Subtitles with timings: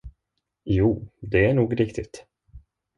[0.63, 2.25] Jo, det är nog riktigt!